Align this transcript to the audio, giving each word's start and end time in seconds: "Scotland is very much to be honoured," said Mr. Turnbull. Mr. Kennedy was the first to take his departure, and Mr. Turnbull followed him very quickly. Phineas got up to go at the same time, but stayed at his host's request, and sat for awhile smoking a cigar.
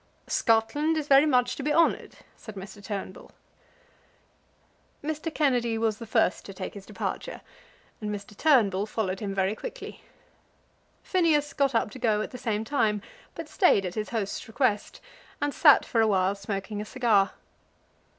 "Scotland 0.25 0.97
is 0.97 1.07
very 1.07 1.27
much 1.27 1.55
to 1.55 1.61
be 1.61 1.71
honoured," 1.71 2.15
said 2.35 2.55
Mr. 2.55 2.83
Turnbull. 2.83 3.31
Mr. 5.03 5.31
Kennedy 5.31 5.77
was 5.77 5.99
the 5.99 6.07
first 6.07 6.43
to 6.45 6.55
take 6.55 6.73
his 6.73 6.87
departure, 6.87 7.41
and 8.01 8.09
Mr. 8.09 8.35
Turnbull 8.35 8.87
followed 8.87 9.19
him 9.19 9.31
very 9.35 9.53
quickly. 9.55 10.01
Phineas 11.03 11.53
got 11.53 11.75
up 11.75 11.91
to 11.91 11.99
go 11.99 12.21
at 12.21 12.31
the 12.31 12.39
same 12.39 12.63
time, 12.63 13.03
but 13.35 13.47
stayed 13.47 13.85
at 13.85 13.93
his 13.93 14.09
host's 14.09 14.47
request, 14.47 15.01
and 15.39 15.53
sat 15.53 15.85
for 15.85 16.01
awhile 16.01 16.33
smoking 16.33 16.81
a 16.81 16.85
cigar. 16.85 17.33